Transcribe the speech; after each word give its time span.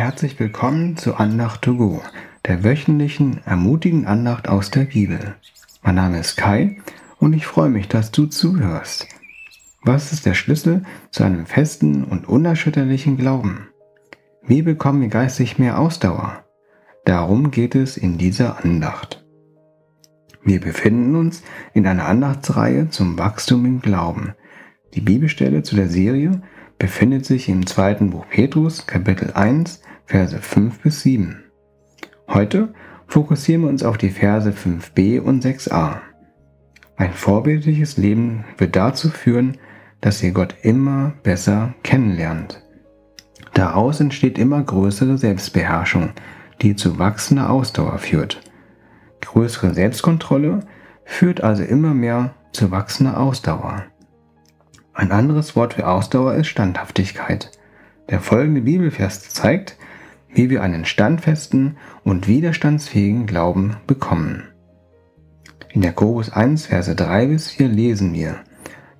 Herzlich 0.00 0.40
willkommen 0.40 0.96
zu 0.96 1.16
Andacht 1.16 1.60
to 1.60 1.76
go, 1.76 2.00
der 2.46 2.64
wöchentlichen 2.64 3.42
ermutigen 3.44 4.06
Andacht 4.06 4.48
aus 4.48 4.70
der 4.70 4.84
Bibel. 4.84 5.34
Mein 5.82 5.96
Name 5.96 6.18
ist 6.18 6.38
Kai 6.38 6.78
und 7.18 7.34
ich 7.34 7.46
freue 7.46 7.68
mich, 7.68 7.86
dass 7.86 8.10
du 8.10 8.24
zuhörst. 8.24 9.06
Was 9.82 10.14
ist 10.14 10.24
der 10.24 10.32
Schlüssel 10.32 10.84
zu 11.10 11.22
einem 11.22 11.44
festen 11.44 12.02
und 12.04 12.26
unerschütterlichen 12.26 13.18
Glauben? 13.18 13.68
Wie 14.42 14.62
bekommen 14.62 15.02
wir 15.02 15.08
geistig 15.08 15.58
mehr 15.58 15.78
Ausdauer? 15.78 16.44
Darum 17.04 17.50
geht 17.50 17.74
es 17.74 17.98
in 17.98 18.16
dieser 18.16 18.64
Andacht. 18.64 19.22
Wir 20.42 20.62
befinden 20.62 21.14
uns 21.14 21.42
in 21.74 21.86
einer 21.86 22.06
Andachtsreihe 22.06 22.88
zum 22.88 23.18
Wachstum 23.18 23.66
im 23.66 23.82
Glauben. 23.82 24.32
Die 24.94 25.02
Bibelstelle 25.02 25.62
zu 25.62 25.76
der 25.76 25.88
Serie 25.88 26.40
befindet 26.78 27.26
sich 27.26 27.50
im 27.50 27.66
zweiten 27.66 28.08
Buch 28.08 28.24
Petrus, 28.30 28.86
Kapitel 28.86 29.32
1, 29.34 29.82
Verse 30.10 30.36
5 30.36 30.80
bis 30.80 31.02
7. 31.02 31.44
Heute 32.26 32.74
fokussieren 33.06 33.62
wir 33.62 33.68
uns 33.68 33.84
auf 33.84 33.96
die 33.96 34.10
Verse 34.10 34.50
5b 34.50 35.20
und 35.20 35.44
6a. 35.44 35.98
Ein 36.96 37.12
vorbildliches 37.12 37.96
Leben 37.96 38.44
wird 38.58 38.74
dazu 38.74 39.08
führen, 39.08 39.58
dass 40.00 40.20
ihr 40.20 40.32
Gott 40.32 40.56
immer 40.62 41.12
besser 41.22 41.74
kennenlernt. 41.84 42.60
Daraus 43.54 44.00
entsteht 44.00 44.36
immer 44.36 44.60
größere 44.60 45.16
Selbstbeherrschung, 45.16 46.10
die 46.60 46.74
zu 46.74 46.98
wachsender 46.98 47.48
Ausdauer 47.48 47.98
führt. 47.98 48.40
Größere 49.20 49.74
Selbstkontrolle 49.74 50.66
führt 51.04 51.40
also 51.40 51.62
immer 51.62 51.94
mehr 51.94 52.34
zu 52.52 52.72
wachsender 52.72 53.20
Ausdauer. 53.20 53.84
Ein 54.92 55.12
anderes 55.12 55.54
Wort 55.54 55.74
für 55.74 55.86
Ausdauer 55.86 56.34
ist 56.34 56.48
Standhaftigkeit. 56.48 57.52
Der 58.08 58.18
folgende 58.18 58.62
Bibelvers 58.62 59.28
zeigt, 59.28 59.76
wie 60.32 60.50
wir 60.50 60.62
einen 60.62 60.84
standfesten 60.84 61.76
und 62.04 62.28
widerstandsfähigen 62.28 63.26
Glauben 63.26 63.76
bekommen. 63.86 64.44
In 65.72 65.82
Jakobus 65.82 66.30
1, 66.30 66.66
Verse 66.66 66.94
3 66.94 67.26
bis 67.26 67.50
4 67.50 67.68
lesen 67.68 68.12
wir, 68.12 68.36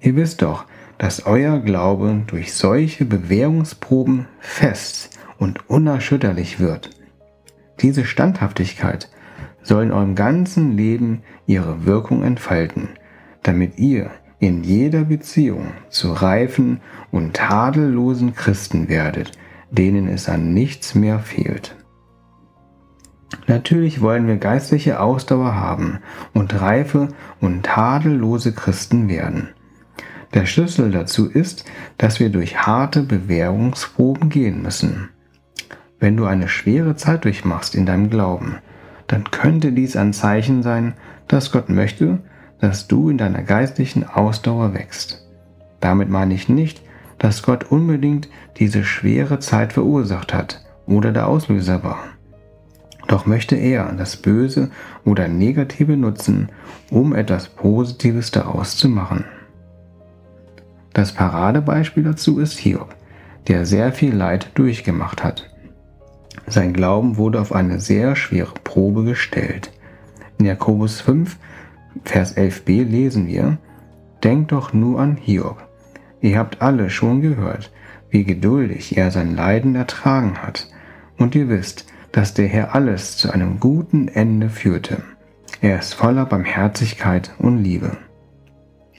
Ihr 0.00 0.16
wisst 0.16 0.42
doch, 0.42 0.66
dass 0.98 1.26
euer 1.26 1.60
Glaube 1.60 2.22
durch 2.26 2.52
solche 2.54 3.04
Bewährungsproben 3.04 4.26
fest 4.38 5.18
und 5.38 5.68
unerschütterlich 5.68 6.60
wird. 6.60 6.90
Diese 7.80 8.04
Standhaftigkeit 8.04 9.10
soll 9.62 9.84
in 9.84 9.92
eurem 9.92 10.14
ganzen 10.14 10.76
Leben 10.76 11.22
ihre 11.46 11.84
Wirkung 11.86 12.22
entfalten, 12.22 12.90
damit 13.42 13.78
ihr 13.78 14.10
in 14.38 14.62
jeder 14.64 15.04
Beziehung 15.04 15.72
zu 15.88 16.12
reifen 16.12 16.80
und 17.10 17.34
tadellosen 17.34 18.34
Christen 18.34 18.88
werdet, 18.88 19.32
denen 19.70 20.08
es 20.08 20.28
an 20.28 20.52
nichts 20.52 20.94
mehr 20.94 21.18
fehlt. 21.18 21.76
Natürlich 23.46 24.00
wollen 24.00 24.26
wir 24.26 24.36
geistliche 24.36 25.00
Ausdauer 25.00 25.54
haben 25.54 26.00
und 26.32 26.60
reife 26.60 27.08
und 27.40 27.64
tadellose 27.64 28.52
Christen 28.52 29.08
werden. 29.08 29.50
Der 30.34 30.46
Schlüssel 30.46 30.90
dazu 30.90 31.28
ist, 31.28 31.64
dass 31.98 32.20
wir 32.20 32.30
durch 32.30 32.58
harte 32.58 33.02
Bewährungsproben 33.02 34.28
gehen 34.28 34.62
müssen. 34.62 35.08
Wenn 35.98 36.16
du 36.16 36.24
eine 36.24 36.48
schwere 36.48 36.96
Zeit 36.96 37.24
durchmachst 37.24 37.74
in 37.74 37.86
deinem 37.86 38.10
Glauben, 38.10 38.58
dann 39.06 39.24
könnte 39.24 39.72
dies 39.72 39.96
ein 39.96 40.12
Zeichen 40.12 40.62
sein, 40.62 40.94
dass 41.26 41.50
Gott 41.50 41.68
möchte, 41.68 42.20
dass 42.60 42.86
du 42.86 43.10
in 43.10 43.18
deiner 43.18 43.42
geistlichen 43.42 44.04
Ausdauer 44.04 44.74
wächst. 44.74 45.26
Damit 45.80 46.08
meine 46.08 46.34
ich 46.34 46.48
nicht, 46.48 46.82
dass 47.20 47.42
Gott 47.42 47.70
unbedingt 47.70 48.28
diese 48.56 48.82
schwere 48.82 49.38
Zeit 49.38 49.74
verursacht 49.74 50.34
hat 50.34 50.64
oder 50.86 51.12
der 51.12 51.28
Auslöser 51.28 51.84
war. 51.84 52.00
Doch 53.06 53.26
möchte 53.26 53.56
er 53.56 53.92
das 53.92 54.16
Böse 54.16 54.70
oder 55.04 55.28
Negative 55.28 55.96
nutzen, 55.96 56.48
um 56.90 57.14
etwas 57.14 57.48
Positives 57.48 58.30
daraus 58.30 58.76
zu 58.76 58.88
machen. 58.88 59.24
Das 60.94 61.12
Paradebeispiel 61.12 62.04
dazu 62.04 62.40
ist 62.40 62.58
Hiob, 62.58 62.96
der 63.48 63.66
sehr 63.66 63.92
viel 63.92 64.14
Leid 64.14 64.50
durchgemacht 64.54 65.22
hat. 65.22 65.50
Sein 66.46 66.72
Glauben 66.72 67.16
wurde 67.16 67.40
auf 67.40 67.52
eine 67.52 67.80
sehr 67.80 68.16
schwere 68.16 68.54
Probe 68.64 69.04
gestellt. 69.04 69.72
In 70.38 70.46
Jakobus 70.46 71.00
5 71.00 71.36
Vers 72.04 72.36
11b 72.36 72.84
lesen 72.84 73.26
wir, 73.26 73.58
Denkt 74.22 74.52
doch 74.52 74.72
nur 74.72 75.00
an 75.00 75.16
Hiob. 75.16 75.69
Ihr 76.20 76.38
habt 76.38 76.60
alle 76.60 76.90
schon 76.90 77.20
gehört, 77.20 77.72
wie 78.10 78.24
geduldig 78.24 78.96
er 78.96 79.10
sein 79.10 79.34
Leiden 79.34 79.74
ertragen 79.74 80.38
hat, 80.42 80.68
und 81.16 81.34
ihr 81.34 81.48
wisst, 81.48 81.86
dass 82.12 82.34
der 82.34 82.48
Herr 82.48 82.74
alles 82.74 83.16
zu 83.16 83.30
einem 83.30 83.60
guten 83.60 84.08
Ende 84.08 84.48
führte. 84.48 85.02
Er 85.60 85.78
ist 85.78 85.94
voller 85.94 86.26
Barmherzigkeit 86.26 87.30
und 87.38 87.62
Liebe. 87.62 87.96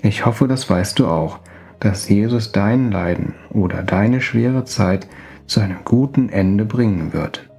Ich 0.02 0.26
hoffe, 0.26 0.48
das 0.48 0.70
weißt 0.70 1.00
du 1.00 1.08
auch, 1.08 1.40
dass 1.80 2.08
Jesus 2.08 2.52
dein 2.52 2.92
Leiden 2.92 3.34
oder 3.50 3.84
deine 3.84 4.22
schwere 4.22 4.66
Zeit 4.66 5.08
zu 5.48 5.60
einem 5.60 5.80
guten 5.84 6.30
Ende 6.30 6.66
bringen 6.66 7.14
wird. 7.14 7.50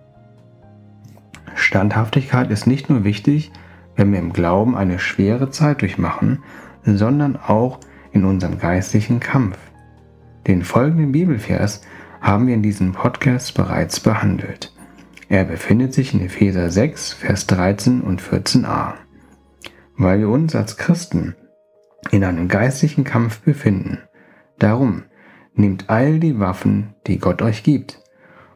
Standhaftigkeit 1.54 2.50
ist 2.50 2.66
nicht 2.66 2.88
nur 2.88 3.04
wichtig, 3.04 3.52
wenn 3.96 4.12
wir 4.12 4.18
im 4.18 4.32
Glauben 4.32 4.76
eine 4.76 4.98
schwere 4.98 5.50
Zeit 5.50 5.82
durchmachen, 5.82 6.42
sondern 6.84 7.36
auch 7.36 7.78
in 8.12 8.24
unserem 8.24 8.58
geistlichen 8.58 9.20
Kampf. 9.20 9.58
Den 10.46 10.62
folgenden 10.62 11.12
Bibelvers 11.12 11.82
haben 12.20 12.46
wir 12.46 12.54
in 12.54 12.62
diesem 12.62 12.92
Podcast 12.92 13.54
bereits 13.54 14.00
behandelt. 14.00 14.72
Er 15.28 15.44
befindet 15.44 15.94
sich 15.94 16.14
in 16.14 16.20
Epheser 16.20 16.70
6, 16.70 17.14
Vers 17.14 17.46
13 17.46 18.00
und 18.02 18.20
14a. 18.20 18.94
Weil 19.96 20.20
wir 20.20 20.28
uns 20.28 20.54
als 20.54 20.76
Christen 20.76 21.34
in 22.10 22.24
einem 22.24 22.48
geistlichen 22.48 23.04
Kampf 23.04 23.40
befinden. 23.40 23.98
Darum 24.58 25.04
nehmt 25.54 25.88
all 25.90 26.18
die 26.18 26.38
Waffen, 26.38 26.94
die 27.06 27.18
Gott 27.18 27.42
euch 27.42 27.62
gibt. 27.62 28.02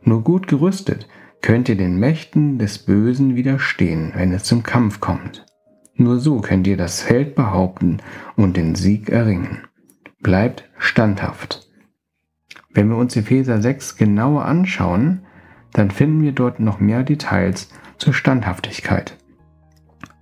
Nur 0.02 0.22
gut 0.22 0.48
gerüstet 0.48 1.08
könnt 1.42 1.68
ihr 1.68 1.76
den 1.76 1.98
Mächten 1.98 2.58
des 2.58 2.78
Bösen 2.78 3.36
widerstehen, 3.36 4.12
wenn 4.14 4.32
es 4.32 4.44
zum 4.44 4.62
Kampf 4.62 5.00
kommt. 5.00 5.46
Nur 5.96 6.18
so 6.18 6.40
könnt 6.40 6.66
ihr 6.66 6.76
das 6.76 7.02
Feld 7.02 7.34
behaupten 7.34 7.98
und 8.36 8.56
den 8.56 8.74
Sieg 8.74 9.08
erringen. 9.08 9.62
Bleibt 10.20 10.68
standhaft. 10.78 11.68
Wenn 12.70 12.88
wir 12.88 12.96
uns 12.96 13.16
Epheser 13.16 13.62
6 13.62 13.96
genauer 13.96 14.44
anschauen, 14.44 15.22
dann 15.72 15.90
finden 15.90 16.22
wir 16.22 16.32
dort 16.32 16.60
noch 16.60 16.80
mehr 16.80 17.02
Details 17.02 17.70
zur 17.98 18.12
Standhaftigkeit. 18.12 19.16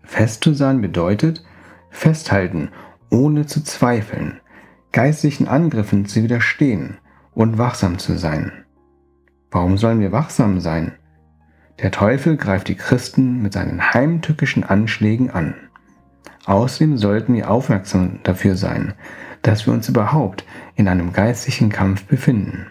Fest 0.04 0.44
zu 0.44 0.54
sein 0.54 0.80
bedeutet 0.80 1.44
festhalten, 1.90 2.70
ohne 3.10 3.46
zu 3.46 3.62
zweifeln, 3.62 4.40
geistlichen 4.92 5.48
Angriffen 5.48 6.06
zu 6.06 6.22
widerstehen 6.22 6.98
und 7.32 7.58
wachsam 7.58 7.98
zu 7.98 8.18
sein. 8.18 8.52
Warum 9.50 9.78
sollen 9.78 10.00
wir 10.00 10.12
wachsam 10.12 10.60
sein? 10.60 10.92
Der 11.80 11.90
Teufel 11.90 12.36
greift 12.36 12.68
die 12.68 12.76
Christen 12.76 13.42
mit 13.42 13.52
seinen 13.52 13.92
heimtückischen 13.92 14.64
Anschlägen 14.64 15.30
an. 15.30 15.54
Außerdem 16.46 16.98
sollten 16.98 17.34
wir 17.34 17.50
aufmerksam 17.50 18.20
dafür 18.22 18.56
sein, 18.56 18.94
dass 19.42 19.66
wir 19.66 19.72
uns 19.72 19.88
überhaupt 19.88 20.44
in 20.76 20.88
einem 20.88 21.12
geistlichen 21.12 21.70
Kampf 21.70 22.04
befinden. 22.04 22.66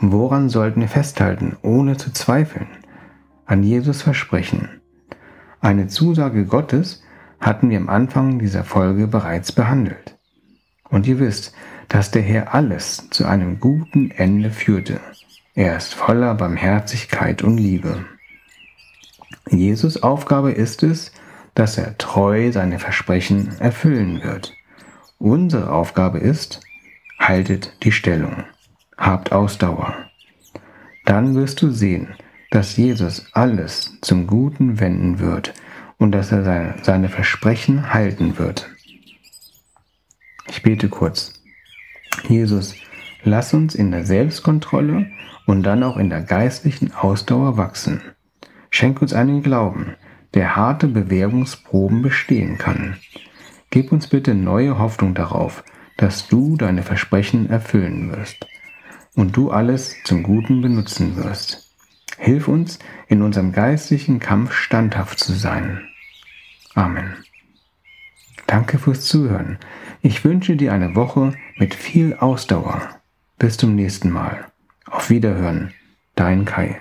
Woran 0.00 0.48
sollten 0.48 0.80
wir 0.80 0.88
festhalten, 0.88 1.56
ohne 1.62 1.96
zu 1.96 2.12
zweifeln? 2.12 2.68
An 3.46 3.62
Jesus 3.62 4.02
Versprechen. 4.02 4.68
Eine 5.60 5.86
Zusage 5.86 6.44
Gottes 6.44 7.02
hatten 7.40 7.70
wir 7.70 7.78
am 7.78 7.88
Anfang 7.88 8.38
dieser 8.38 8.64
Folge 8.64 9.06
bereits 9.06 9.52
behandelt. 9.52 10.18
Und 10.90 11.06
ihr 11.06 11.18
wisst, 11.18 11.54
dass 11.88 12.10
der 12.10 12.22
Herr 12.22 12.54
alles 12.54 13.08
zu 13.10 13.26
einem 13.26 13.58
guten 13.60 14.10
Ende 14.10 14.50
führte. 14.50 15.00
Er 15.56 15.78
ist 15.78 15.94
voller 15.94 16.34
Barmherzigkeit 16.34 17.42
und 17.42 17.56
Liebe. 17.56 18.04
Jesus 19.48 20.02
Aufgabe 20.02 20.52
ist 20.52 20.82
es, 20.82 21.12
dass 21.54 21.78
er 21.78 21.96
treu 21.96 22.52
seine 22.52 22.78
Versprechen 22.78 23.58
erfüllen 23.58 24.22
wird. 24.22 24.52
Unsere 25.18 25.72
Aufgabe 25.72 26.18
ist, 26.18 26.60
haltet 27.18 27.72
die 27.84 27.92
Stellung, 27.92 28.44
habt 28.98 29.32
Ausdauer. 29.32 29.96
Dann 31.06 31.34
wirst 31.34 31.62
du 31.62 31.70
sehen, 31.70 32.14
dass 32.50 32.76
Jesus 32.76 33.26
alles 33.32 33.96
zum 34.02 34.26
Guten 34.26 34.78
wenden 34.78 35.20
wird 35.20 35.54
und 35.96 36.12
dass 36.12 36.32
er 36.32 36.44
seine, 36.44 36.74
seine 36.82 37.08
Versprechen 37.08 37.94
halten 37.94 38.36
wird. 38.36 38.68
Ich 40.48 40.62
bete 40.62 40.90
kurz. 40.90 41.32
Jesus, 42.28 42.74
lass 43.26 43.52
uns 43.52 43.74
in 43.74 43.90
der 43.90 44.06
Selbstkontrolle 44.06 45.10
und 45.46 45.62
dann 45.64 45.82
auch 45.82 45.96
in 45.96 46.08
der 46.08 46.22
geistlichen 46.22 46.94
Ausdauer 46.94 47.56
wachsen. 47.56 48.00
Schenk 48.70 49.02
uns 49.02 49.12
einen 49.12 49.42
Glauben, 49.42 49.96
der 50.34 50.56
harte 50.56 50.88
Bewährungsproben 50.88 52.02
bestehen 52.02 52.56
kann. 52.56 52.96
Gib 53.70 53.92
uns 53.92 54.06
bitte 54.06 54.34
neue 54.34 54.78
Hoffnung 54.78 55.14
darauf, 55.14 55.64
dass 55.96 56.28
du 56.28 56.56
deine 56.56 56.82
Versprechen 56.82 57.50
erfüllen 57.50 58.12
wirst. 58.12 58.46
und 59.16 59.34
du 59.34 59.50
alles 59.50 59.96
zum 60.04 60.22
Guten 60.22 60.60
benutzen 60.60 61.16
wirst. 61.16 61.72
Hilf 62.18 62.48
uns, 62.48 62.78
in 63.08 63.22
unserem 63.22 63.52
geistlichen 63.52 64.20
Kampf 64.20 64.52
standhaft 64.52 65.18
zu 65.18 65.32
sein. 65.32 65.88
Amen. 66.74 67.14
Danke 68.46 68.78
fürs 68.78 69.06
Zuhören. 69.06 69.58
Ich 70.02 70.22
wünsche 70.22 70.56
dir 70.56 70.72
eine 70.72 70.94
Woche 70.94 71.32
mit 71.56 71.74
viel 71.74 72.14
Ausdauer. 72.14 72.95
Bis 73.38 73.58
zum 73.58 73.74
nächsten 73.74 74.10
Mal. 74.10 74.46
Auf 74.86 75.10
Wiederhören. 75.10 75.74
Dein 76.14 76.46
Kai. 76.46 76.80